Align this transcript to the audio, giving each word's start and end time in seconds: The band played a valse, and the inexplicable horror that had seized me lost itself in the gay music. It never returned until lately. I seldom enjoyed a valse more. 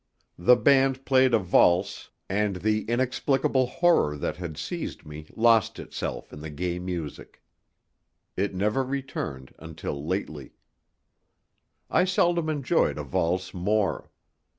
The 0.39 0.55
band 0.55 1.05
played 1.05 1.31
a 1.31 1.37
valse, 1.37 2.09
and 2.27 2.55
the 2.55 2.85
inexplicable 2.85 3.67
horror 3.67 4.17
that 4.17 4.37
had 4.37 4.57
seized 4.57 5.05
me 5.05 5.27
lost 5.35 5.77
itself 5.77 6.33
in 6.33 6.39
the 6.39 6.49
gay 6.49 6.79
music. 6.79 7.43
It 8.35 8.55
never 8.55 8.83
returned 8.83 9.53
until 9.59 10.03
lately. 10.03 10.53
I 11.87 12.05
seldom 12.05 12.49
enjoyed 12.49 12.97
a 12.97 13.03
valse 13.03 13.53
more. 13.53 14.09